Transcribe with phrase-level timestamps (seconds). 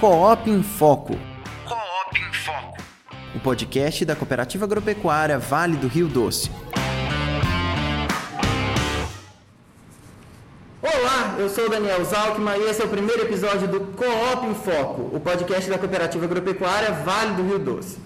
[0.00, 1.18] Coop em Foco.
[1.64, 2.76] Coop em Foco.
[3.34, 6.50] O podcast da Cooperativa Agropecuária Vale do Rio Doce.
[10.82, 14.54] Olá, eu sou o Daniel Zalkman e esse é o primeiro episódio do Coop em
[14.54, 17.96] Foco, o podcast da Cooperativa Agropecuária Vale do Rio Doce.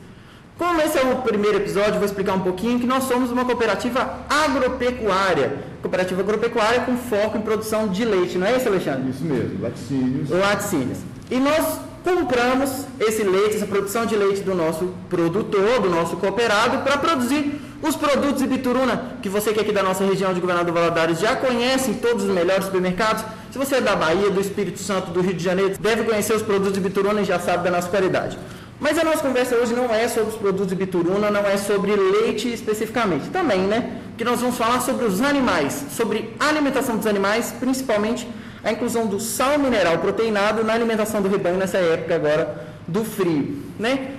[0.57, 4.21] Como esse é o primeiro episódio, vou explicar um pouquinho que nós somos uma cooperativa
[4.29, 5.59] agropecuária.
[5.83, 9.11] Cooperativa agropecuária com foco em produção de leite, não é isso, Alexandre?
[9.11, 10.31] Isso mesmo, laticínios.
[10.31, 10.99] Laticínios.
[11.31, 16.79] E nós compramos esse leite, essa produção de leite do nosso produtor, do nosso cooperado,
[16.79, 20.75] para produzir os produtos Ibituruna, que você que é aqui da nossa região de Governador
[20.75, 23.25] Valadares já conhece em todos os melhores supermercados.
[23.51, 26.43] Se você é da Bahia, do Espírito Santo, do Rio de Janeiro, deve conhecer os
[26.43, 28.37] produtos Ibituruna e já sabe da nossa qualidade.
[28.81, 31.95] Mas a nossa conversa hoje não é sobre os produtos de bituruna, não é sobre
[31.95, 33.29] leite especificamente.
[33.29, 34.01] Também, né?
[34.17, 38.27] Que nós vamos falar sobre os animais, sobre a alimentação dos animais, principalmente
[38.63, 43.63] a inclusão do sal mineral proteinado na alimentação do rebanho nessa época agora do frio,
[43.79, 44.15] né?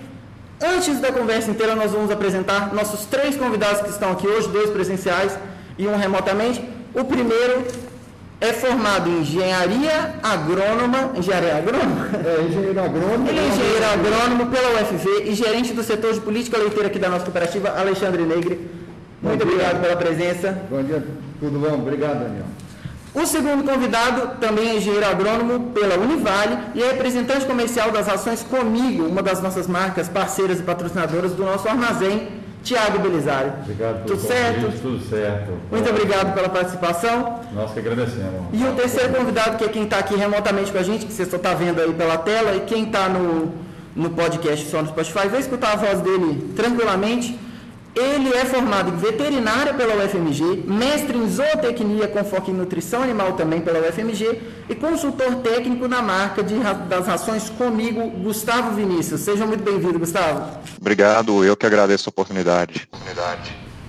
[0.63, 4.69] Antes da conversa inteira, nós vamos apresentar nossos três convidados que estão aqui hoje, dois
[4.69, 5.35] presenciais
[5.77, 6.63] e um remotamente.
[6.93, 7.65] O primeiro
[8.39, 12.09] é formado em engenharia agrônoma, engenharia agrônoma?
[12.23, 13.27] É, engenheiro agrônomo.
[13.27, 17.09] Ele é engenheiro agrônomo pela UFV e gerente do setor de política leiteira aqui da
[17.09, 18.69] nossa cooperativa, Alexandre Negre.
[19.21, 20.59] Muito obrigado pela presença.
[20.69, 21.03] Bom dia,
[21.39, 21.75] tudo bom?
[21.75, 22.45] Obrigado, Daniel.
[23.13, 28.41] O segundo convidado também é engenheiro agrônomo pela Univale e é representante comercial das ações
[28.41, 32.29] Comigo, uma das nossas marcas parceiras e patrocinadoras do nosso armazém
[32.63, 33.53] Tiago Belisário.
[33.63, 34.81] Obrigado pelo Tudo certo?
[34.81, 35.51] Tudo certo.
[35.69, 37.39] Muito obrigado pela participação.
[37.53, 38.47] Nós que agradecemos.
[38.53, 41.25] E o terceiro convidado, que é quem está aqui remotamente com a gente, que você
[41.25, 43.51] só está vendo aí pela tela, e quem está no,
[43.95, 47.37] no podcast só no Spotify, vai escutar a voz dele tranquilamente.
[47.93, 53.33] Ele é formado em veterinária pela UFMG, mestre em zootecnia com foco em nutrição animal
[53.33, 54.39] também pela UFMG
[54.69, 56.55] e consultor técnico na marca de,
[56.87, 59.19] das rações comigo, Gustavo Vinícius.
[59.21, 60.57] Seja muito bem-vindo, Gustavo.
[60.79, 62.87] Obrigado, eu que agradeço a oportunidade.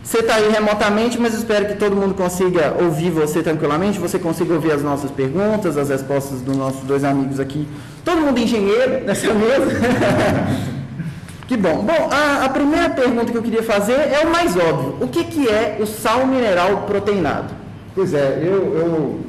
[0.03, 4.53] Você está aí remotamente, mas espero que todo mundo consiga ouvir você tranquilamente, você consiga
[4.53, 7.69] ouvir as nossas perguntas, as respostas dos nossos dois amigos aqui.
[8.04, 10.72] Todo mundo engenheiro nessa mesa.
[11.53, 11.83] que bom.
[11.83, 14.97] Bom, a, a primeira pergunta que eu queria fazer é o mais óbvio.
[15.03, 17.53] O que, que é o sal mineral proteinado?
[17.95, 19.21] Pois é, eu, eu,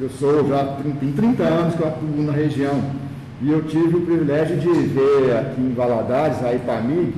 [0.00, 2.82] eu sou já tem 30 anos que eu atuo na região
[3.40, 7.14] e eu tive o privilégio de ver aqui em Valadares, a IPAMIG,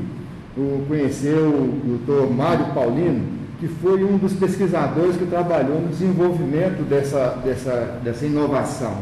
[0.58, 3.26] o, conhecer o doutor Mário Paulino,
[3.58, 8.94] que foi um dos pesquisadores que trabalhou no desenvolvimento dessa, dessa, dessa inovação.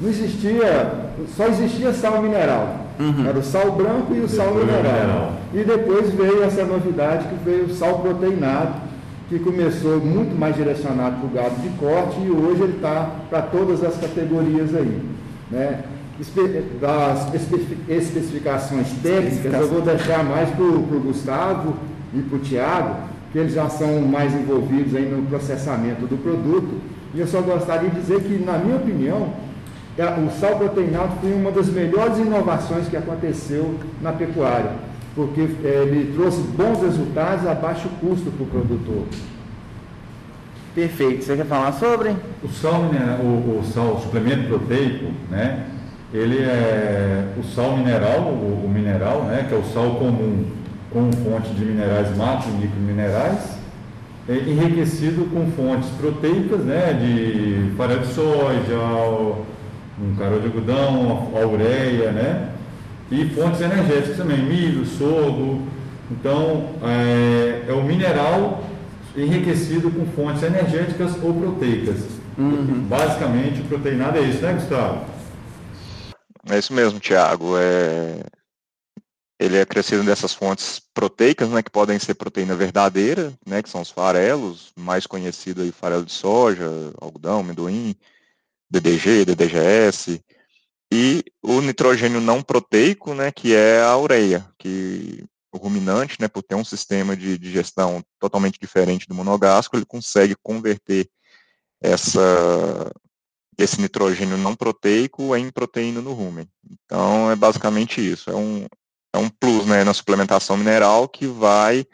[0.00, 0.92] Não existia,
[1.36, 2.80] só existia sal mineral.
[3.28, 4.82] Era o sal branco e o sal mineral.
[4.82, 5.32] mineral.
[5.54, 8.74] E depois veio essa novidade que veio o sal proteinado,
[9.28, 13.42] que começou muito mais direcionado para o gado de corte e hoje ele está para
[13.42, 15.02] todas as categorias aí.
[15.50, 15.80] Né?
[16.80, 21.74] Das especifi- especificações técnicas, eu vou deixar mais para o Gustavo
[22.14, 22.94] e para o Tiago,
[23.32, 26.80] que eles já são mais envolvidos aí no processamento do produto.
[27.14, 29.28] E eu só gostaria de dizer que, na minha opinião,
[30.04, 34.72] o sal proteinado foi uma das melhores inovações que aconteceu na pecuária,
[35.14, 39.04] porque é, ele trouxe bons resultados a baixo custo para o produtor.
[40.74, 41.24] Perfeito.
[41.24, 42.14] Você quer falar sobre?
[42.44, 45.64] O sal, mineral, o, o sal, o suplemento proteico, né?
[46.12, 49.46] Ele é o sal mineral, o, o mineral, né?
[49.48, 50.44] Que é o sal comum
[50.92, 53.56] com fonte de minerais macro e microminerais,
[54.28, 56.92] é, enriquecido com fontes proteicas, né?
[56.92, 59.36] De farelo de soja,
[60.00, 62.52] um carol de algodão, a ureia, né?
[63.10, 65.66] E fontes energéticas também, milho, sorgo.
[66.10, 68.64] Então, é, é o mineral
[69.16, 72.04] enriquecido com fontes energéticas ou proteicas.
[72.88, 75.06] Basicamente, o proteinado é isso, né, Gustavo?
[76.48, 77.56] É isso mesmo, Tiago.
[77.56, 78.22] É...
[79.38, 83.82] Ele é crescido dessas fontes proteicas, né, que podem ser proteína verdadeira, né, que são
[83.82, 86.66] os farelos, mais conhecido aí farelo de soja,
[86.98, 87.94] algodão, amendoim,
[88.70, 90.22] DDG, DDGS,
[90.92, 96.42] e o nitrogênio não proteico, né, que é a ureia, que o ruminante, né, por
[96.42, 101.08] ter um sistema de digestão totalmente diferente do monogástrico, ele consegue converter
[101.82, 102.92] essa
[103.58, 106.46] esse nitrogênio não proteico em proteína no rumen.
[106.70, 108.66] Então é basicamente isso, é um
[109.14, 111.86] é um plus, né, na suplementação mineral que vai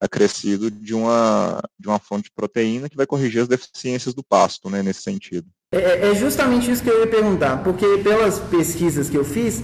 [0.00, 4.70] acrescido de uma de uma fonte de proteína que vai corrigir as deficiências do pasto,
[4.70, 5.46] né, nesse sentido.
[5.72, 9.62] É, é justamente isso que eu ia perguntar, porque pelas pesquisas que eu fiz,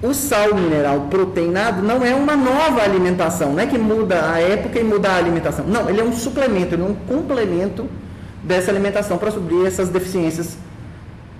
[0.00, 4.78] o sal mineral proteinado não é uma nova alimentação, não é que muda a época
[4.78, 5.66] e muda a alimentação.
[5.66, 7.88] Não, ele é um suplemento, ele é um complemento
[8.40, 10.56] dessa alimentação para suprir essas deficiências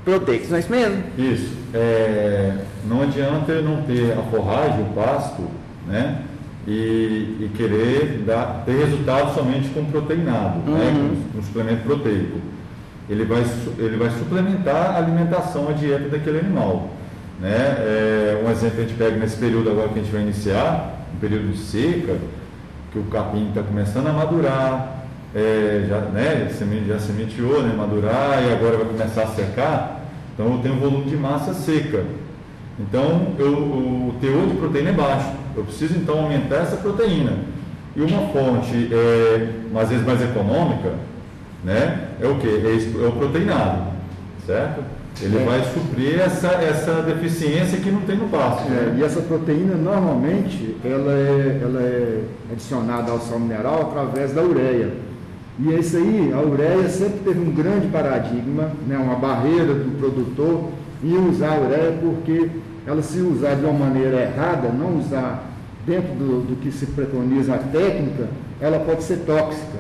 [0.05, 1.05] proteicos, não é isso mesmo?
[1.17, 1.57] Isso.
[1.73, 5.45] É, não adianta eu não ter a forragem, o pasto,
[5.87, 6.23] né?
[6.67, 10.73] E, e querer dar, ter resultado somente com proteinado, né?
[10.73, 10.79] uhum.
[10.79, 11.17] né?
[11.33, 12.52] com, com suplemento proteico.
[13.13, 13.45] Ele vai,
[13.79, 16.89] ele vai suplementar a alimentação, a dieta daquele animal.
[17.39, 17.51] Né?
[17.51, 20.99] É, um exemplo que a gente pega nesse período agora que a gente vai iniciar,
[21.15, 22.17] um período de seca,
[22.91, 25.05] que o capim está começando a madurar,
[25.35, 26.49] é, já, né,
[26.89, 30.01] já sementeou, né, madurar e agora vai começar a secar,
[30.33, 32.05] então eu tenho um volume de massa seca.
[32.81, 35.31] Então eu, o teor de proteína é baixo.
[35.55, 37.33] Eu preciso então aumentar essa proteína.
[37.95, 39.49] E uma fonte, é,
[39.79, 40.93] às vezes mais econômica,
[41.65, 42.49] né, é o que?
[42.49, 43.93] É, é o proteinado,
[44.47, 44.83] certo?
[45.21, 45.45] Ele é.
[45.45, 48.65] vai suprir essa, essa deficiência que não tem no pasto.
[48.73, 54.43] É, e essa proteína, normalmente, ela é, ela é adicionada ao sal mineral através da
[54.43, 54.93] ureia.
[55.59, 59.99] E é isso aí, a ureia sempre teve um grande paradigma, né, uma barreira do
[59.99, 60.71] produtor
[61.05, 62.49] em usar a ureia, porque
[62.87, 65.51] ela se usar de uma maneira errada, não usar
[65.87, 68.29] dentro do, do que se preconiza a técnica,
[68.61, 69.79] ela pode ser tóxica.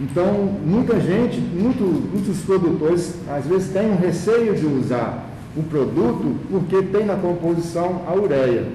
[0.00, 0.32] Então,
[0.64, 6.82] muita gente, muito, muitos produtores, às vezes têm um receio de usar o produto porque
[6.82, 8.66] tem na composição a ureia.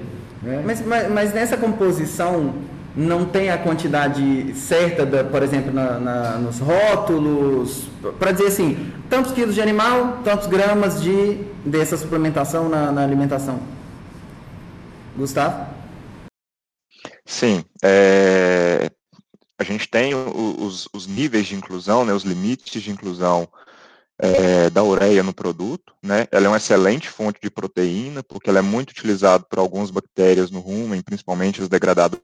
[0.42, 0.62] Né?
[0.64, 2.54] Mas, mas, mas, nessa composição
[2.96, 7.88] não tem a quantidade certa, da, por exemplo, na, na, nos rótulos,
[8.18, 13.58] para dizer assim, tantos quilos de animal, tantos gramas de, dessa suplementação na, na alimentação.
[15.16, 15.66] Gustavo?
[17.26, 17.64] Sim.
[17.82, 18.90] É,
[19.58, 23.48] a gente tem os, os níveis de inclusão, né, os limites de inclusão
[24.16, 25.94] é, da ureia no produto.
[26.00, 26.28] Né?
[26.30, 30.50] Ela é uma excelente fonte de proteína, porque ela é muito utilizada por algumas bactérias
[30.52, 32.22] no rumen, principalmente as degradadoras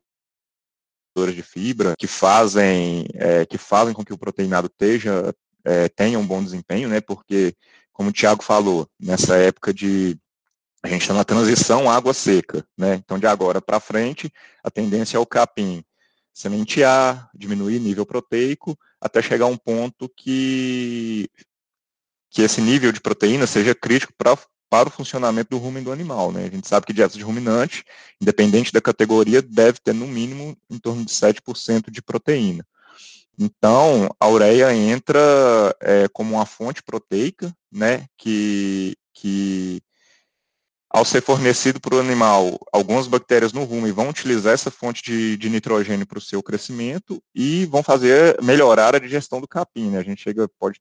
[1.35, 5.35] de fibra, que fazem, é, que fazem com que o proteinado esteja,
[5.65, 7.01] é, tenha um bom desempenho, né?
[7.01, 7.53] porque,
[7.93, 10.17] como o Tiago falou, nessa época de
[10.85, 12.97] a gente está na transição água seca, né?
[12.97, 14.31] Então, de agora para frente,
[14.63, 15.83] a tendência é o capim
[16.35, 21.31] sementear, diminuir nível proteico, até chegar a um ponto que,
[22.29, 24.37] que esse nível de proteína seja crítico pra,
[24.69, 26.33] para o funcionamento do rumen do animal.
[26.33, 26.47] Né?
[26.47, 27.85] A gente sabe que dieta de ruminante,
[28.21, 32.67] independente da categoria, deve ter no mínimo em torno de 7% de proteína.
[33.39, 35.21] Então, a ureia entra
[35.81, 39.81] é, como uma fonte proteica, né, que, que
[40.95, 45.03] ao ser fornecido para o animal algumas bactérias no rumo e vão utilizar essa fonte
[45.03, 49.91] de, de nitrogênio para o seu crescimento e vão fazer melhorar a digestão do capim.
[49.91, 49.99] Né?
[49.99, 50.81] A gente chega, pode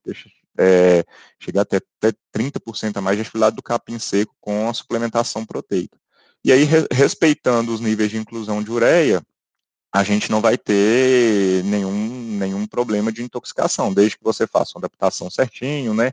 [0.56, 1.04] é,
[1.40, 5.98] chegar até, até 30% a mais de atividade do capim seco com a suplementação proteica.
[6.44, 9.20] E aí, re, respeitando os níveis de inclusão de ureia,
[9.94, 14.80] a gente não vai ter nenhum, nenhum problema de intoxicação, desde que você faça uma
[14.80, 16.10] adaptação certinho, né?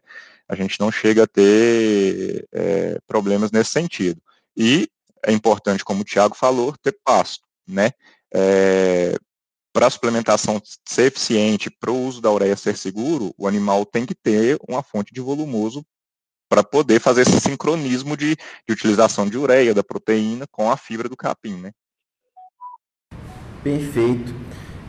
[0.52, 4.22] a gente não chega a ter é, problemas nesse sentido.
[4.56, 4.90] E
[5.26, 7.92] é importante, como o Tiago falou, ter pasto, né?
[8.34, 9.16] É,
[9.72, 14.06] para a suplementação ser eficiente, para o uso da ureia ser seguro, o animal tem
[14.06, 15.86] que ter uma fonte de volumoso
[16.50, 21.08] para poder fazer esse sincronismo de, de, utilização de ureia, da proteína, com a fibra
[21.08, 21.72] do capim, né?
[23.64, 24.34] Perfeito.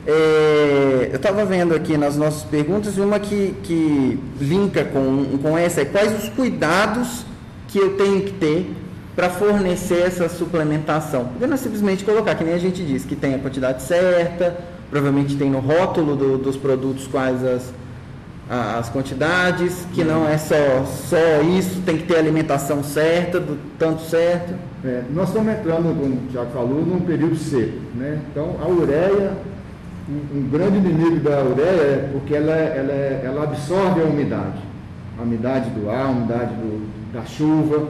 [0.07, 5.83] É, eu estava vendo aqui nas nossas perguntas uma que, que linka com, com essa,
[5.83, 7.25] é quais os cuidados
[7.69, 8.75] que eu tenho que ter
[9.15, 11.27] para fornecer essa suplementação.
[11.27, 14.57] Porque não é simplesmente colocar, que nem a gente diz, que tem a quantidade certa,
[14.91, 17.73] provavelmente tem no rótulo do, dos produtos quais as,
[18.51, 23.59] as quantidades, que não é só, só isso, tem que ter a alimentação certa, do
[23.79, 24.55] tanto certo.
[24.85, 27.79] É, nós estamos entrando, como o Tiago falou, num período seco.
[27.95, 28.21] Né?
[28.31, 29.33] Então, a ureia
[30.09, 34.59] um, grande inimigo da ureia é porque ela, ela, ela absorve a umidade,
[35.19, 37.89] a umidade do ar, a umidade do, da chuva,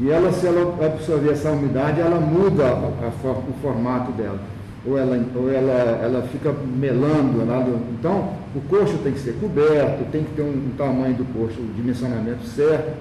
[0.00, 4.38] e ela, se ela absorver essa umidade, ela muda a, a, o formato dela.
[4.86, 7.42] Ou ela, ou ela, ela fica melando.
[7.42, 11.24] Ela, então, o coxo tem que ser coberto, tem que ter um, um tamanho do
[11.32, 12.92] coxo, o dimensionamento certo.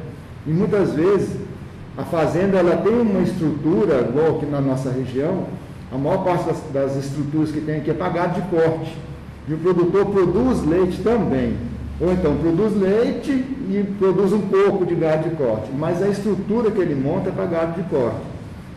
[0.45, 1.37] E muitas vezes
[1.97, 5.45] a fazenda ela tem uma estrutura, igual aqui na nossa região,
[5.91, 8.95] a maior parte das, das estruturas que tem aqui é pagado de corte.
[9.47, 11.55] E o produtor produz leite também.
[11.99, 15.69] Ou então produz leite e produz um pouco de gado de corte.
[15.77, 18.21] Mas a estrutura que ele monta é para gado de corte.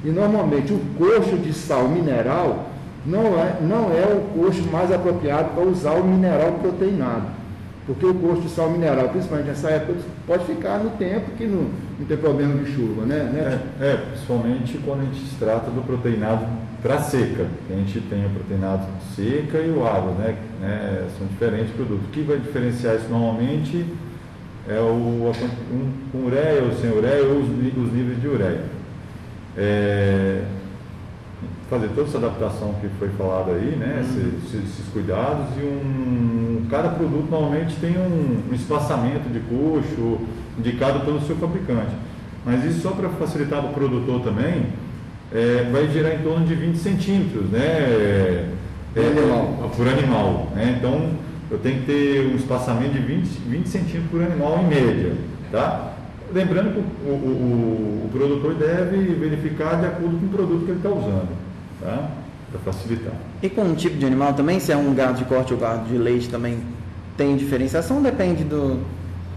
[0.04, 2.71] E normalmente o coxo de sal mineral
[3.04, 7.42] não é, não é o coxo mais apropriado para usar o mineral proteinado.
[7.84, 11.68] Porque o custo de sal mineral, principalmente nessa época, pode ficar no tempo que não,
[11.98, 13.24] não tem problema de chuva, né?
[13.32, 13.60] né?
[13.80, 16.46] É, é, principalmente quando a gente se trata do proteinado
[16.80, 17.46] para seca.
[17.68, 20.36] A gente tem o proteinado seca e o água, né?
[20.60, 21.08] né?
[21.18, 22.06] São diferentes produtos.
[22.06, 23.84] O que vai diferenciar isso normalmente
[24.68, 25.32] é, o,
[25.72, 28.62] um, com ureia ou sem ureia, ou os, os níveis de ureia.
[29.56, 30.42] É,
[31.72, 33.94] fazer toda essa adaptação que foi falada aí, né?
[33.94, 34.28] Uhum.
[34.36, 36.66] Esses, esses, cuidados e um.
[36.68, 40.18] Cada produto normalmente tem um, um espaçamento de coxo
[40.58, 41.92] indicado pelo seu fabricante.
[42.44, 44.66] Mas isso só para facilitar o produtor também,
[45.32, 47.58] é, vai gerar em torno de 20 centímetros, né?
[47.58, 48.48] É,
[48.94, 49.70] animal.
[49.74, 50.48] por animal.
[50.54, 50.76] Né?
[50.78, 51.10] Então
[51.50, 55.14] eu tenho que ter um espaçamento de 20, 20 centímetros por animal em média.
[55.50, 55.94] Tá?
[56.34, 60.70] Lembrando que o, o, o, o produtor deve verificar de acordo com o produto que
[60.70, 61.41] ele está usando.
[61.82, 62.10] Tá?
[62.50, 63.14] Para facilitar.
[63.42, 65.88] E com um tipo de animal também, se é um gado de corte ou gado
[65.88, 66.60] de leite também
[67.16, 68.02] tem diferenciação?
[68.02, 68.80] Depende do,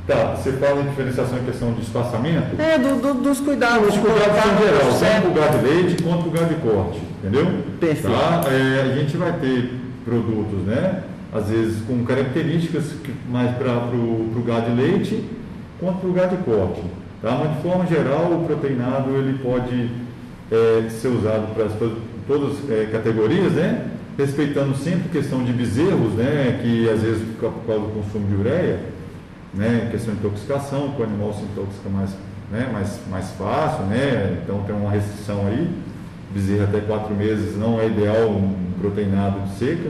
[0.08, 2.62] Tá, você fala em diferenciação em questão de espaçamento?
[2.62, 3.88] É, do, do, dos cuidados.
[3.88, 7.48] Os cuidados em geral, tanto o gado de leite quanto o gado de corte, entendeu?
[7.80, 8.16] Perfeito.
[8.16, 8.44] Tá?
[8.52, 9.74] É, a gente vai ter
[10.04, 11.02] produtos, né?
[11.34, 12.94] Às vezes com características
[13.32, 15.26] mais para o gado de leite
[15.80, 16.82] quanto para o gado de corte.
[17.20, 17.40] Tá?
[17.44, 19.90] Mas de forma geral, o proteinado ele pode
[20.52, 21.66] é, ser usado para
[22.28, 23.88] todas as é, categorias, né?
[24.18, 26.60] Respeitando sempre questão de bezerros, né?
[26.62, 28.96] Que às vezes por causa do consumo de ureia
[29.56, 32.12] né, questão de intoxicação, que o animal se intoxica mais,
[32.52, 35.70] né, mais, mais fácil, né, então tem uma restrição aí,
[36.34, 39.90] bezerra até quatro meses não é ideal um proteinado de seca,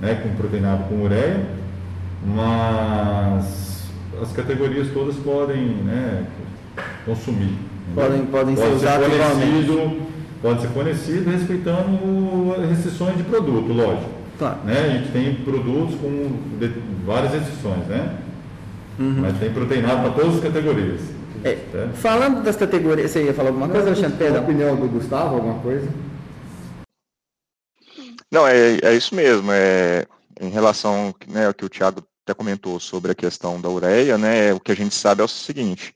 [0.00, 1.40] né, com proteinado com ureia,
[2.24, 3.82] mas
[4.22, 6.24] as categorias todas podem né,
[7.04, 7.58] consumir.
[7.94, 10.01] Podem, podem pode ser usadas igualmente.
[10.42, 14.10] Pode ser fornecido respeitando restrições de produto, lógico.
[14.38, 14.58] Claro.
[14.64, 14.78] Né?
[14.80, 16.36] A gente tem produtos com
[17.06, 18.18] várias restrições, né?
[18.98, 19.20] Uhum.
[19.20, 21.00] Mas tem proteinado para todas as categorias.
[21.44, 21.58] É,
[21.94, 24.18] falando das categorias, você ia falar alguma coisa, Alexandre?
[24.18, 24.40] Perdão.
[24.40, 25.88] A opinião do Gustavo, alguma coisa?
[28.30, 29.50] Não, é, é isso mesmo.
[29.52, 30.06] É,
[30.40, 34.52] em relação né, ao que o Thiago até comentou sobre a questão da ureia, né,
[34.52, 35.94] o que a gente sabe é o seguinte,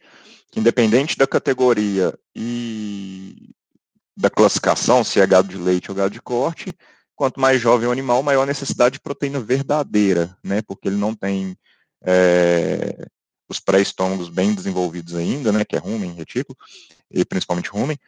[0.51, 3.51] que independente da categoria e
[4.17, 6.73] da classificação, se é gado de leite ou gado de corte,
[7.15, 11.15] quanto mais jovem o animal, maior a necessidade de proteína verdadeira, né, porque ele não
[11.15, 11.57] tem
[12.05, 13.07] é,
[13.49, 16.57] os pré-estômagos bem desenvolvidos ainda, né, que é rumen, retículo,
[17.11, 17.99] e principalmente rumen,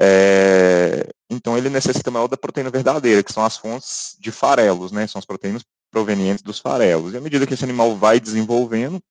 [0.00, 5.06] é, então ele necessita maior da proteína verdadeira, que são as fontes de farelos, né,
[5.06, 7.12] são as proteínas provenientes dos farelos.
[7.12, 9.02] E à medida que esse animal vai desenvolvendo,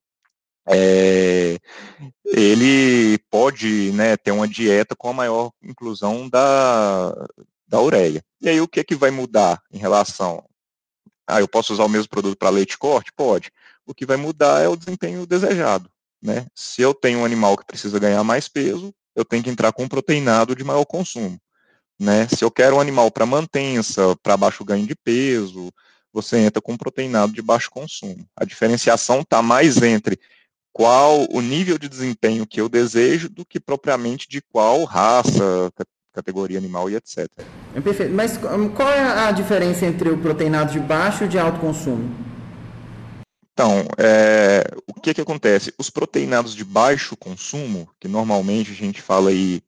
[0.67, 1.57] é,
[2.25, 7.13] ele pode né, ter uma dieta com a maior inclusão da,
[7.67, 8.23] da ureia.
[8.41, 10.43] E aí o que, é que vai mudar em relação?
[11.27, 13.11] Ah, eu posso usar o mesmo produto para leite corte?
[13.15, 13.51] Pode
[13.85, 15.89] o que vai mudar é o desempenho desejado.
[16.21, 16.47] Né?
[16.55, 19.83] Se eu tenho um animal que precisa ganhar mais peso, eu tenho que entrar com
[19.83, 21.39] um proteinado de maior consumo.
[21.99, 22.27] Né?
[22.27, 25.71] Se eu quero um animal para mantença, para baixo ganho de peso,
[26.13, 28.25] você entra com um proteinado de baixo consumo.
[28.35, 30.19] A diferenciação está mais entre
[30.73, 35.71] qual o nível de desempenho que eu desejo do que propriamente de qual raça,
[36.13, 37.27] categoria animal e etc.
[37.75, 38.13] É perfeito.
[38.13, 42.09] Mas qual é a diferença entre o proteinado de baixo e de alto consumo?
[43.53, 45.73] Então, é, o que, que acontece?
[45.77, 49.61] Os proteinados de baixo consumo, que normalmente a gente fala aí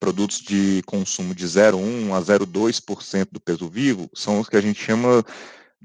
[0.00, 4.82] produtos de consumo de 0,1 a 0,2% do peso vivo, são os que a gente
[4.82, 5.24] chama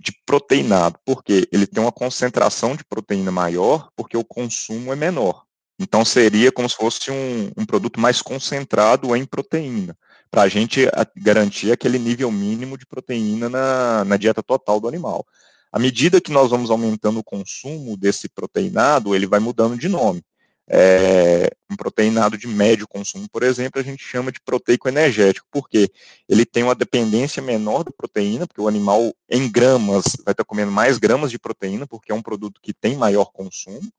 [0.01, 5.43] de proteinado, porque ele tem uma concentração de proteína maior, porque o consumo é menor.
[5.79, 9.97] Então, seria como se fosse um, um produto mais concentrado em proteína,
[10.29, 15.25] para a gente garantir aquele nível mínimo de proteína na, na dieta total do animal.
[15.71, 20.23] À medida que nós vamos aumentando o consumo desse proteinado, ele vai mudando de nome.
[20.73, 25.91] É, um proteinado de médio consumo, por exemplo, a gente chama de proteico energético, porque
[26.29, 30.71] ele tem uma dependência menor da proteína, porque o animal em gramas vai estar comendo
[30.71, 33.91] mais gramas de proteína, porque é um produto que tem maior consumo,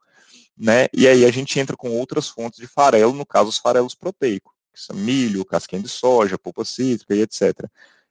[0.57, 0.87] né?
[0.95, 4.55] E aí a gente entra com outras fontes de farelo, no caso os farelos proteicos,
[4.73, 7.69] que são milho, casquinha de soja, polpa cítrica e etc.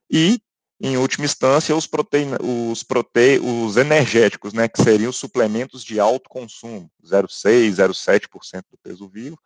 [0.08, 0.40] E
[0.82, 6.00] em última instância, os, proteína, os, prote, os energéticos, né, que seriam os suplementos de
[6.00, 9.38] alto consumo, 0,6%, 0,7% do peso vivo,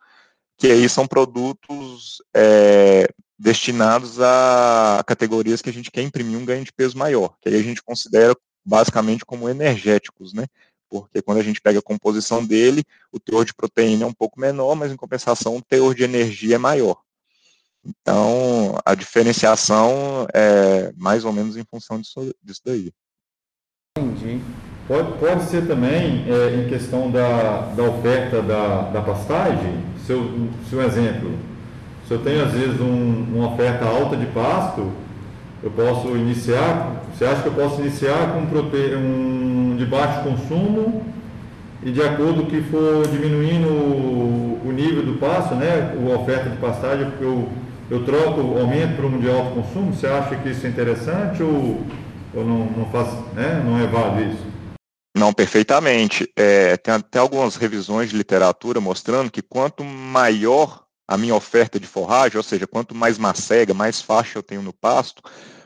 [0.56, 6.64] que aí são produtos é, destinados a categorias que a gente quer imprimir um ganho
[6.64, 10.46] de peso maior, que aí a gente considera basicamente como energéticos, né?
[10.88, 14.40] Porque quando a gente pega a composição dele, o teor de proteína é um pouco
[14.40, 17.02] menor, mas em compensação o teor de energia é maior.
[17.86, 22.90] Então, a diferenciação é mais ou menos em função disso, disso daí.
[23.96, 24.40] Entendi.
[24.88, 30.48] Pode, pode ser também, é, em questão da, da oferta da, da pastagem, se, eu,
[30.68, 31.32] se um exemplo,
[32.06, 34.92] se eu tenho às vezes um, uma oferta alta de pasto,
[35.62, 41.04] eu posso iniciar, você acha que eu posso iniciar com um de baixo consumo
[41.82, 46.56] e de acordo que for diminuindo o, o nível do pasto, né, a oferta de
[46.58, 47.48] pastagem, eu,
[47.90, 51.86] eu troco, aumento para um de alto consumo, você acha que isso é interessante ou,
[52.34, 54.46] ou não, não, faz, né, não é válido isso?
[55.16, 56.30] Não, perfeitamente.
[56.36, 61.86] É, tem até algumas revisões de literatura mostrando que quanto maior a minha oferta de
[61.86, 65.22] forragem, ou seja, quanto mais macega, mais faixa eu tenho no pasto,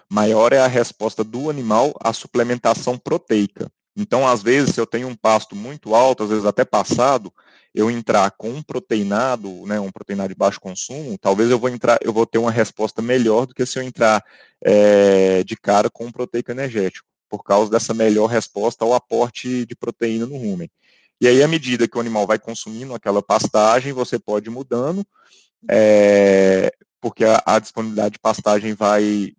[0.08, 3.70] maior é a resposta do animal à suplementação proteica.
[3.96, 7.32] Então, às vezes, se eu tenho um pasto muito alto, às vezes até passado,
[7.74, 11.98] eu entrar com um proteinado, né, um proteinado de baixo consumo, talvez eu vou entrar,
[12.02, 14.24] eu vou ter uma resposta melhor do que se eu entrar
[14.62, 19.76] é, de cara com um proteico energético, por causa dessa melhor resposta ao aporte de
[19.76, 20.68] proteína no rumen.
[21.20, 25.06] E aí, à medida que o animal vai consumindo aquela pastagem, você pode ir mudando,
[25.68, 29.32] é, porque a, a disponibilidade de pastagem vai,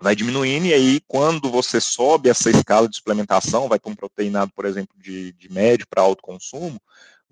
[0.00, 4.52] vai diminuindo, e aí quando você sobe essa escala de suplementação, vai para um proteinado,
[4.54, 6.80] por exemplo, de, de médio para alto consumo,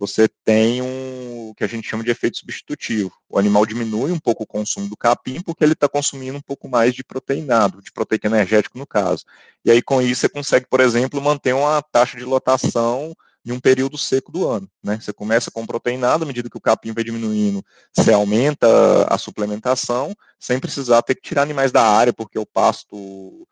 [0.01, 3.13] você tem um o que a gente chama de efeito substitutivo.
[3.29, 6.69] O animal diminui um pouco o consumo do capim porque ele está consumindo um pouco
[6.69, 9.25] mais de proteinado, de proteico energético no caso.
[9.65, 13.15] E aí com isso você consegue, por exemplo, manter uma taxa de lotação
[13.45, 14.71] em um período seco do ano.
[14.83, 14.99] Né?
[15.01, 18.67] Você começa com proteinado, à medida que o capim vai diminuindo, você aumenta
[19.09, 23.47] a suplementação, sem precisar ter que tirar animais da área, porque o pasto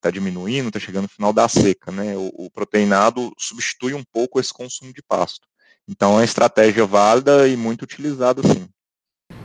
[0.00, 1.92] está é, diminuindo, está chegando no final da seca.
[1.92, 2.16] Né?
[2.16, 5.46] O, o, proteinado substitui um pouco esse consumo de pasto.
[5.88, 8.66] Então é uma estratégia válida e muito utilizada sim.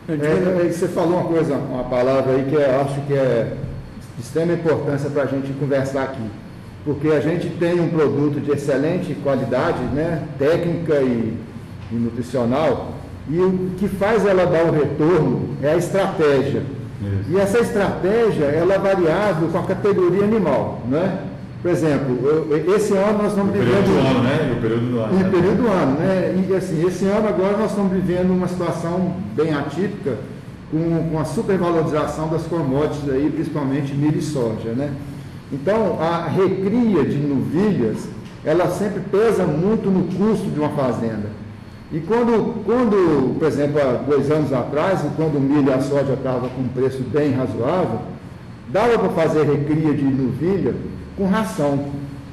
[0.07, 3.57] É, é você falou uma coisa, uma palavra aí que eu acho que é
[4.15, 6.29] de extrema importância para a gente conversar aqui
[6.85, 11.35] porque a gente tem um produto de excelente qualidade, né, técnica e,
[11.91, 12.93] e nutricional,
[13.27, 16.61] e o que faz ela dar o retorno é a estratégia.
[17.01, 17.31] Isso.
[17.31, 20.81] E essa estratégia ela é variável com a categoria animal.
[20.87, 21.19] Né?
[21.61, 23.71] Por exemplo, eu, esse ano nós estamos vivendo.
[23.71, 24.49] Período do ano, né?
[24.49, 25.13] E o período do ano.
[25.13, 25.29] E o né?
[25.29, 26.45] período do ano, né?
[26.47, 30.17] E assim, esse ano agora nós estamos vivendo uma situação bem atípica
[30.71, 34.91] com, com a supervalorização das commodities aí, principalmente milho e soja, né?
[35.51, 38.07] Então, a recria de novilhas,
[38.43, 41.29] ela sempre pesa muito no custo de uma fazenda.
[41.91, 46.13] E quando, quando por exemplo, há dois anos atrás, quando o milho e a soja
[46.13, 47.99] estavam com um preço bem razoável,
[48.69, 50.73] dava para fazer recria de novilha
[51.15, 51.85] com ração.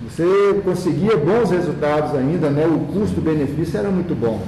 [0.08, 2.66] Você conseguia bons resultados ainda, né?
[2.66, 4.42] o custo-benefício era muito bom.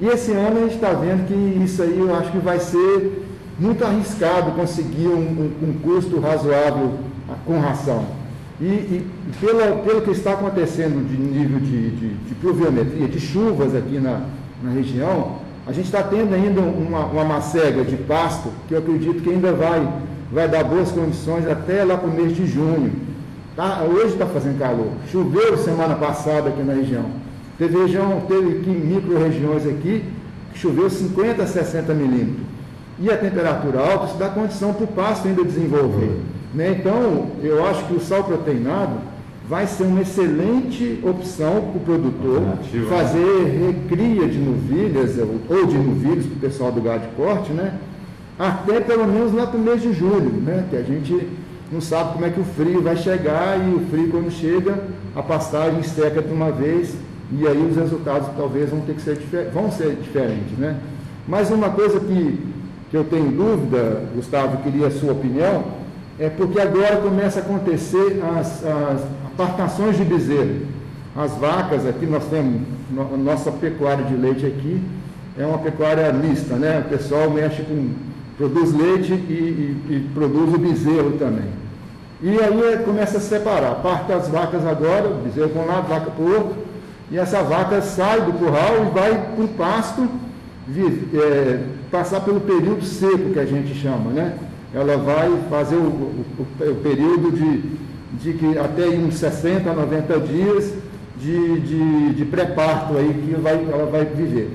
[0.00, 3.24] E esse ano a gente está vendo que isso aí eu acho que vai ser
[3.58, 6.92] muito arriscado conseguir um, um, um custo razoável
[7.46, 8.04] com ração.
[8.60, 9.10] E, e
[9.40, 14.22] pela, pelo que está acontecendo de nível de, de, de pluviometria, de chuvas aqui na,
[14.62, 19.22] na região, a gente está tendo ainda uma, uma macega de pasto que eu acredito
[19.22, 19.86] que ainda vai,
[20.32, 22.92] vai dar boas condições até lá para o mês de junho.
[23.54, 23.82] Tá?
[23.82, 24.88] Hoje está fazendo calor.
[25.10, 27.04] Choveu semana passada aqui na região.
[27.58, 30.04] Teve região, teve aqui micro-regiões aqui,
[30.52, 32.46] que choveu 50 a 60 milímetros.
[32.98, 36.20] E a temperatura alta, isso dá condição para o pasto ainda desenvolver.
[36.54, 36.76] Né?
[36.78, 38.94] Então, eu acho que o sal proteinado
[39.50, 42.40] vai ser uma excelente opção para o produtor
[42.88, 47.74] fazer recria de novilhas ou de novilhos para o pessoal do gado de corte, né?
[48.38, 50.66] até pelo menos lá para o mês de julho, né?
[50.70, 51.28] que a gente
[51.72, 54.84] não sabe como é que o frio vai chegar e o frio quando chega,
[55.16, 56.94] a pastagem seca de uma vez
[57.32, 59.18] e aí os resultados talvez vão ter que ser,
[59.52, 60.56] vão ser diferentes.
[60.58, 60.76] Né?
[61.26, 62.38] Mas uma coisa que,
[62.88, 65.64] que eu tenho dúvida, Gustavo, queria a sua opinião,
[66.20, 69.00] é porque agora começa a acontecer as, as
[69.34, 70.66] apartações de bezerro.
[71.16, 74.80] As vacas aqui, nós temos, no, nossa pecuária de leite aqui
[75.38, 76.84] é uma pecuária mista, né?
[76.86, 77.90] O pessoal mexe com,
[78.36, 79.16] produz leite e,
[79.88, 81.48] e, e produz o bezerro também.
[82.22, 86.24] E aí começa a separar, parte as vacas agora, bezerro para um lado, vaca para
[86.24, 86.56] o outro,
[87.10, 90.06] e essa vaca sai do curral e vai para o pasto,
[91.14, 94.36] é, passar pelo período seco que a gente chama, né?
[94.74, 97.62] ela vai fazer o, o, o período de,
[98.12, 100.72] de que até uns 60, 90 dias
[101.16, 104.50] de, de, de pré-parto aí que vai, ela vai viver.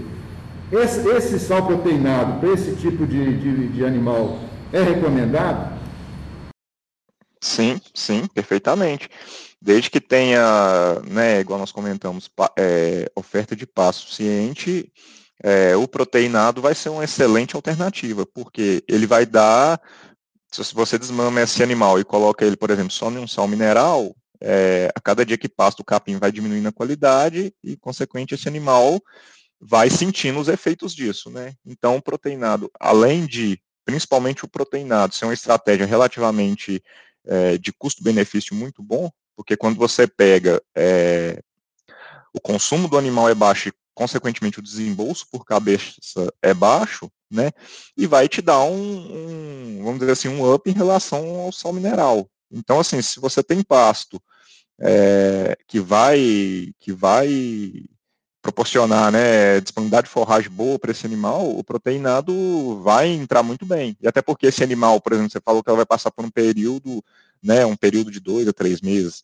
[0.71, 4.39] Esse, esse sal proteinado para esse tipo de, de, de animal
[4.73, 5.79] é recomendado?
[7.39, 9.07] Sim, sim, perfeitamente.
[9.61, 14.91] Desde que tenha, né, igual nós comentamos, é, oferta de passo suficiente,
[15.43, 19.79] é, o proteinado vai ser uma excelente alternativa, porque ele vai dar,
[20.63, 24.15] se você desmama esse animal e coloca ele, por exemplo, só em um sal mineral,
[24.41, 28.47] é, a cada dia que passa o capim vai diminuindo a qualidade e, consequente, esse
[28.47, 29.01] animal
[29.59, 31.53] vai sentindo os efeitos disso, né?
[31.65, 36.83] Então, o proteinado, além de, principalmente o proteinado, ser uma estratégia relativamente
[37.25, 41.41] é, de custo-benefício muito bom, porque quando você pega é,
[42.33, 47.51] o consumo do animal é baixo e, consequentemente, o desembolso por cabeça é baixo, né?
[47.97, 51.73] E vai te dar um, um vamos dizer assim, um up em relação ao sal
[51.73, 52.29] mineral.
[52.51, 54.21] Então, assim, se você tem pasto
[54.79, 57.85] é, que vai que vai
[58.41, 63.97] proporcionar né, disponibilidade de forragem boa para esse animal, o proteinado vai entrar muito bem.
[63.99, 66.29] E até porque esse animal, por exemplo, você falou que ela vai passar por um
[66.29, 67.03] período,
[67.41, 69.23] né, um período de dois a três meses.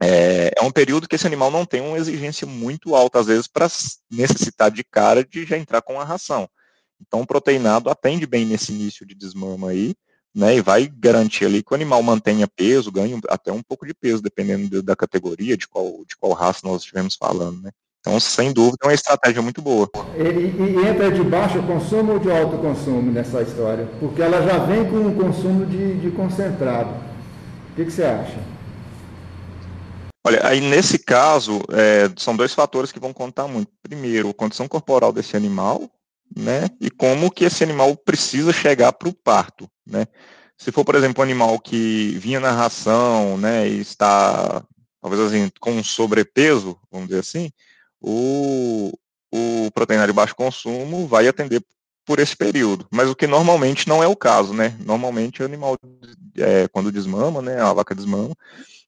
[0.00, 3.46] É, é um período que esse animal não tem uma exigência muito alta, às vezes,
[3.48, 3.68] para
[4.10, 6.48] necessitar de cara de já entrar com a ração.
[7.00, 9.94] Então, o proteinado atende bem nesse início de desmama aí,
[10.34, 13.94] né, e vai garantir ali que o animal mantenha peso, ganhe até um pouco de
[13.94, 17.70] peso, dependendo da categoria, de qual, de qual raça nós estivermos falando, né.
[18.00, 19.90] Então, sem dúvida, é uma estratégia muito boa.
[20.16, 23.88] E, e, entra de baixo consumo ou de alto consumo nessa história?
[23.98, 26.90] Porque ela já vem com um consumo de, de concentrado.
[27.72, 28.38] O que, que, você acha?
[30.26, 33.70] Olha, aí nesse caso, é, são dois fatores que vão contar muito.
[33.82, 35.90] Primeiro, a condição corporal desse animal,
[36.36, 36.68] né?
[36.80, 40.06] E como que esse animal precisa chegar para o parto, né?
[40.58, 44.64] Se for, por exemplo, um animal que vinha na ração, né, e está,
[45.00, 47.48] talvez assim, com um sobrepeso, vamos dizer assim,
[48.00, 48.92] o,
[49.32, 51.64] o proteína de baixo consumo vai atender
[52.04, 52.88] por esse período.
[52.90, 54.76] Mas o que normalmente não é o caso, né?
[54.80, 55.78] Normalmente o animal,
[56.36, 58.34] é, quando desmama, né, a vaca desmama,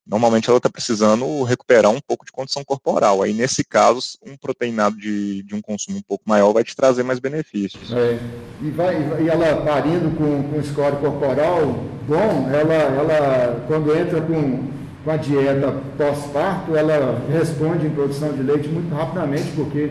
[0.06, 3.22] normalmente ela está precisando recuperar um pouco de condição corporal.
[3.22, 7.02] Aí, nesse caso, um proteinado de, de um consumo um pouco maior vai te trazer
[7.02, 7.92] mais benefícios.
[7.92, 8.18] É.
[8.62, 14.80] E, vai, e ela parindo com, com score corporal bom, ela, ela quando entra com
[15.04, 19.90] com a dieta pós-parto, ela responde em produção de leite muito rapidamente, porque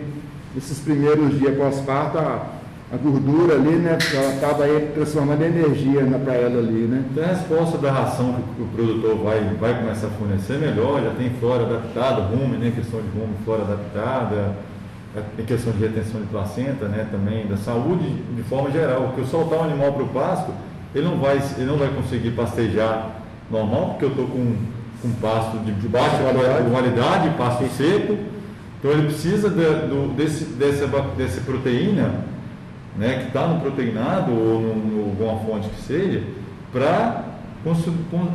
[0.55, 2.17] esses primeiros dias pós-parto,
[2.91, 7.03] a, gordura ali, né, ela acaba aí transformando energia para ela ali, né?
[7.11, 11.11] Então a resposta da ração que o produtor vai, vai começar a fornecer melhor, já
[11.11, 14.55] tem flora adaptada, rume, né, questão de rume, flora adaptada,
[15.37, 19.25] em questão de retenção de placenta, né, também, da saúde de forma geral, porque eu
[19.25, 20.51] soltar um animal para o pasto,
[20.93, 23.09] ele não vai, ele não vai conseguir pastejar
[23.49, 24.55] normal, porque eu estou com
[25.01, 26.17] com pasto de, de baixa
[26.71, 28.17] qualidade, pasto seco.
[28.79, 32.23] Então ele precisa de, do, desse, dessa, dessa proteína,
[32.97, 36.23] né, que está no proteinado ou no, alguma fonte que seja,
[36.71, 37.25] para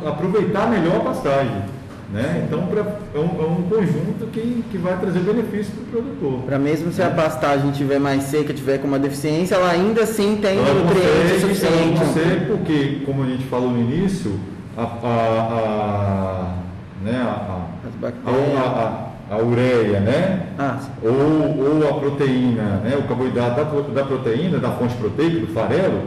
[0.05, 1.75] aproveitar melhor a pastagem.
[2.11, 2.45] Né?
[2.45, 6.43] Então pra, é, um, é, um, conjunto que, que vai trazer benefício para o produtor.
[6.45, 7.15] Para mesmo se a né?
[7.15, 11.99] pastagem estiver mais seca, tiver com uma deficiência, ela ainda assim tem nutrientes suficientes.
[11.99, 14.39] Consegue, porque, como a gente falou no início,
[14.77, 16.53] a, a, a,
[17.03, 17.61] né, a,
[18.03, 20.47] a, a, ureia, né?
[20.57, 22.95] Ah, ou, ou a proteína, né?
[22.97, 26.03] o carboidrato da, da proteína, da fonte proteica, do farelo,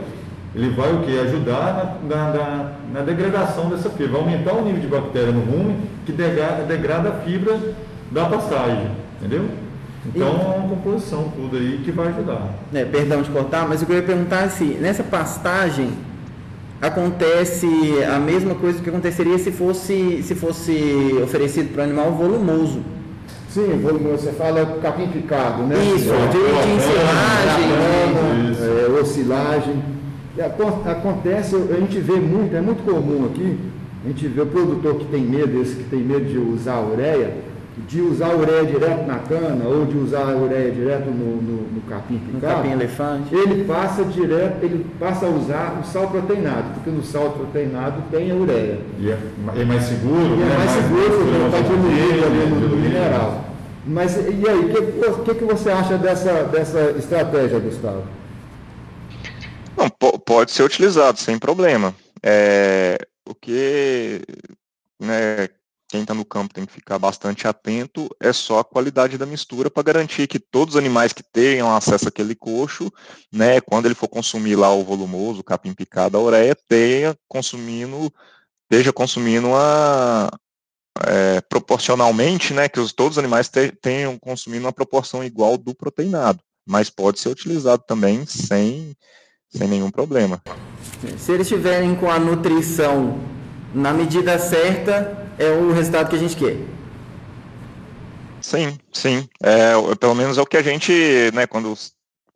[0.54, 1.18] ele vai o que?
[1.18, 5.40] Ajudar na, na, na, na, degradação dessa fibra, vai aumentar o nível de bactéria no
[5.40, 5.76] rumo
[6.06, 7.58] que degrada, degrada a fibra
[8.10, 9.46] da pastagem, entendeu?
[10.06, 10.30] Então e...
[10.30, 12.54] é uma composição tudo aí que vai ajudar.
[12.72, 15.90] É, perdão de cortar, mas eu queria perguntar assim, nessa pastagem,
[16.80, 17.66] acontece
[18.04, 22.80] a mesma coisa que aconteceria se fosse, se fosse oferecido para o animal volumoso.
[23.48, 25.76] Sim, volumoso, você fala capim picado, né?
[25.96, 26.38] Isso, é, de
[26.76, 27.70] ensilagem,
[28.60, 29.82] é, oscilagem.
[30.84, 33.58] Acontece, a gente vê muito, é muito comum aqui,
[34.04, 36.82] a gente vê o produtor que tem medo, esse que tem medo de usar a
[36.82, 37.34] ureia,
[37.86, 41.62] de usar a ureia direto na cana ou de usar a ureia direto no, no,
[41.72, 43.34] no capim picado, no capim elefante.
[43.34, 48.30] ele passa direto, ele passa a usar o sal proteinado, porque no sal proteinado tem
[48.30, 48.80] a ureia.
[48.98, 49.18] E é,
[49.56, 50.54] é mais seguro, e é né?
[50.54, 53.44] é mais, mais seguro, porque está diluído ali no, no mineral.
[53.86, 58.04] Mas e aí, o que, que, que você acha dessa, dessa estratégia, Gustavo?
[59.76, 59.88] Não,
[60.18, 61.94] pode ser utilizado sem problema.
[62.22, 64.20] É, o que
[65.00, 65.48] né,
[65.88, 69.70] quem está no campo tem que ficar bastante atento, é só a qualidade da mistura
[69.70, 72.92] para garantir que todos os animais que tenham acesso àquele coxo,
[73.32, 78.12] né, quando ele for consumir lá o volumoso, o capim picado, a ureia, tenha consumindo,
[78.70, 80.30] esteja consumindo a,
[81.06, 85.74] é, proporcionalmente, né, que os, todos os animais te, tenham consumindo uma proporção igual do
[85.74, 88.94] proteinado, mas pode ser utilizado também sem,
[89.48, 90.42] sem nenhum problema.
[91.16, 93.18] Se eles estiverem com a nutrição
[93.74, 96.56] na medida certa, é o resultado que a gente quer.
[98.40, 99.28] Sim, sim.
[99.42, 100.92] É, pelo menos é o que a gente,
[101.32, 101.74] né, quando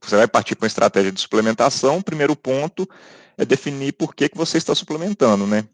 [0.01, 2.89] você vai partir com a estratégia de suplementação, o primeiro ponto
[3.37, 5.65] é definir por que, que você está suplementando, né?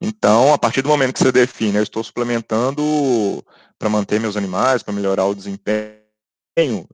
[0.00, 2.82] Então, a partir do momento que você define, eu estou suplementando
[3.78, 6.02] para manter meus animais, para melhorar o desempenho,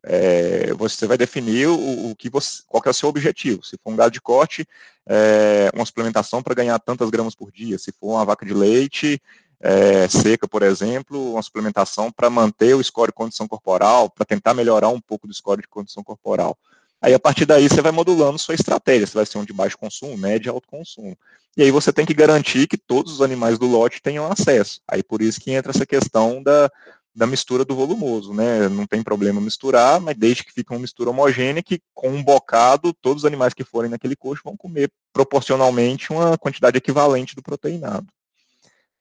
[0.05, 3.65] é, você vai definir o, o, que você, qual que é o seu objetivo.
[3.65, 4.67] Se for um gado de corte,
[5.07, 7.79] é, uma suplementação para ganhar tantas gramas por dia.
[7.79, 9.21] Se for uma vaca de leite,
[9.61, 14.55] é, seca, por exemplo, uma suplementação para manter o score de condição corporal, para tentar
[14.55, 16.57] melhorar um pouco do score de condição corporal.
[17.01, 19.79] Aí, a partir daí, você vai modulando sua estratégia, se vai ser um de baixo
[19.79, 21.17] consumo, médio e alto consumo.
[21.57, 24.81] E aí você tem que garantir que todos os animais do lote tenham acesso.
[24.87, 26.71] Aí, por isso que entra essa questão da,
[27.15, 28.69] da mistura do volumoso, né?
[28.69, 32.93] Não tem problema misturar, mas desde que fique uma mistura homogênea, que com um bocado,
[32.93, 38.07] todos os animais que forem naquele coxo vão comer proporcionalmente uma quantidade equivalente do proteinado.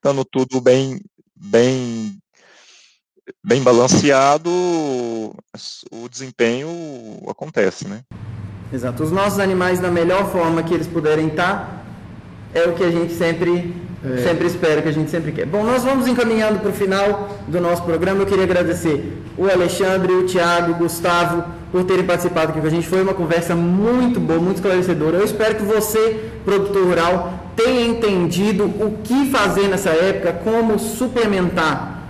[0.08, 1.02] Estando tudo bem,
[1.36, 2.18] bem
[3.44, 6.70] bem balanceado, o desempenho
[7.28, 8.04] acontece, né?
[8.72, 9.04] Exato.
[9.04, 11.86] Os nossos animais, da melhor forma que eles puderem estar,
[12.54, 14.24] é o que a gente sempre, é.
[14.24, 15.46] sempre espera, que a gente sempre quer.
[15.46, 18.22] Bom, nós vamos encaminhando para o final do nosso programa.
[18.22, 22.70] Eu queria agradecer o Alexandre, o Tiago, o Gustavo, por terem participado aqui com a
[22.70, 22.88] gente.
[22.88, 25.18] Foi uma conversa muito boa, muito esclarecedora.
[25.18, 32.04] Eu espero que você, produtor rural, tenha entendido o que fazer nessa época, como suplementar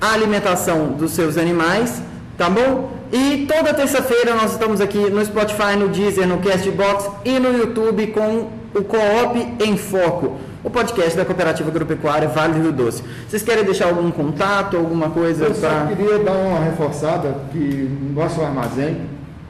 [0.00, 2.00] a alimentação dos seus animais,
[2.38, 2.92] tá bom?
[3.12, 8.06] E toda terça-feira nós estamos aqui no Spotify, no Deezer, no Castbox e no YouTube
[8.08, 13.02] com o Coop em Foco, o podcast da Cooperativa Agropecuária Vale do Rio Doce.
[13.28, 15.46] Vocês querem deixar algum contato, alguma coisa?
[15.46, 15.86] Eu só pra...
[15.86, 18.98] queria dar uma reforçada que no nosso armazém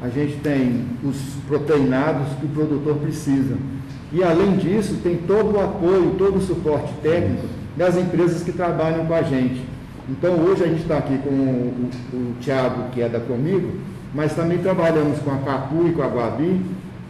[0.01, 3.57] a gente tem os proteinados que o produtor precisa.
[4.13, 9.05] E além disso, tem todo o apoio, todo o suporte técnico das empresas que trabalham
[9.07, 9.63] com a gente.
[10.09, 13.73] Então hoje a gente está aqui com o, o, o Tiago, que é da Comigo,
[14.15, 16.61] mas também trabalhamos com a Papu e com a Guabi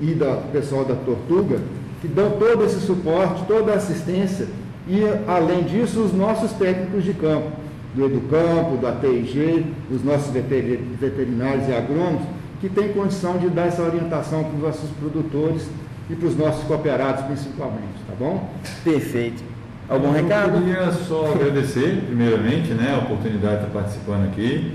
[0.00, 1.60] e da pessoal da Tortuga,
[2.00, 4.46] que dão todo esse suporte, toda a assistência
[4.88, 7.50] e, além disso, os nossos técnicos de campo,
[7.94, 12.22] do Educampo, da TIG, os nossos veterinários e agrônomos,
[12.60, 15.66] que têm condição de dar essa orientação para os nossos produtores
[16.08, 18.48] e para os nossos cooperados principalmente, tá bom?
[18.84, 19.42] Perfeito.
[19.88, 20.56] Algum eu recado?
[20.56, 24.72] Eu queria só agradecer, primeiramente, né, a oportunidade de estar participando aqui.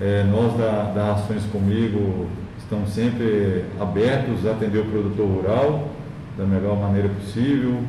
[0.00, 2.26] É, nós da, da Ações Comigo
[2.58, 5.88] estamos sempre abertos a atender o produtor rural
[6.36, 7.82] da melhor maneira possível,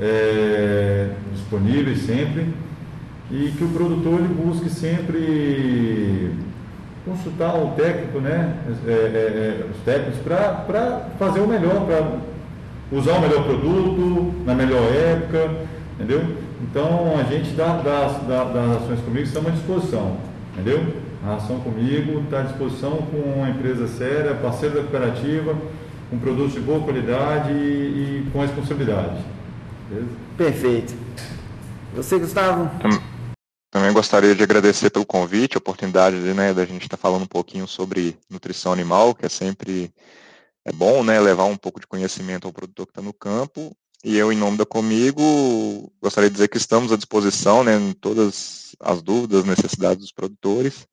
[0.00, 2.46] é, disponíveis sempre,
[3.30, 6.30] e que o produtor ele busque sempre
[7.06, 8.52] consultar o técnico, né,
[8.86, 8.94] é, é,
[9.62, 12.18] é os técnicos, para fazer o melhor, para
[12.90, 15.50] usar o melhor produto, na melhor época,
[15.94, 16.36] entendeu?
[16.62, 20.16] Então a gente dá, das, das ações comigo estamos à disposição,
[20.52, 20.84] entendeu?
[21.24, 25.54] A ação comigo está à disposição com uma empresa séria, parceira da cooperativa,
[26.10, 29.16] com produtos de boa qualidade e, e com responsabilidade.
[29.88, 30.08] Beleza?
[30.36, 30.94] Perfeito.
[31.94, 32.70] Você, Gustavo?
[33.76, 37.26] Também gostaria de agradecer pelo convite, a oportunidade né, da gente estar tá falando um
[37.26, 39.92] pouquinho sobre nutrição animal, que é sempre
[40.64, 43.76] é bom né, levar um pouco de conhecimento ao produtor que está no campo.
[44.02, 47.92] E eu, em nome da Comigo, gostaria de dizer que estamos à disposição né, em
[47.92, 50.88] todas as dúvidas, necessidades dos produtores.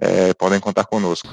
[0.00, 1.28] É, podem contar conosco.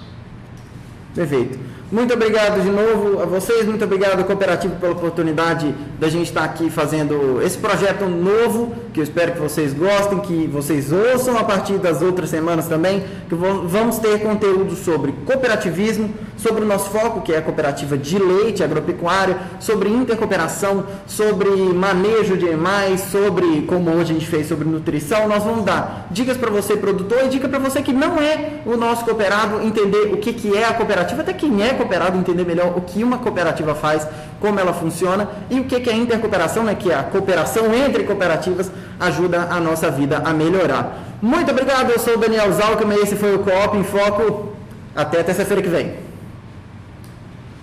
[1.13, 1.83] Perfeito.
[1.93, 6.67] Muito obrigado de novo a vocês, muito obrigado Cooperativo pela oportunidade da gente estar aqui
[6.71, 11.73] fazendo esse projeto novo, que eu espero que vocês gostem, que vocês ouçam a partir
[11.73, 17.32] das outras semanas também, que vamos ter conteúdo sobre cooperativismo, sobre o nosso foco, que
[17.32, 24.12] é a cooperativa de leite agropecuária, sobre intercooperação, sobre manejo de animais, sobre como hoje
[24.12, 25.27] a gente fez sobre nutrição.
[25.27, 28.75] Nós vamos dar dicas para você, produtor, e dica para você que não é o
[28.75, 32.78] nosso cooperado, entender o que, que é a cooperativa, até quem é cooperado entender melhor
[32.78, 34.08] o que uma cooperativa faz,
[34.39, 38.04] como ela funciona e o que é a intercooperação, né, que é a cooperação entre
[38.04, 40.98] cooperativas ajuda a nossa vida a melhorar.
[41.22, 44.54] Muito obrigado, eu sou o Daniel Zalcama e esse foi o Coop em Foco.
[44.96, 46.12] Até terça-feira que vem.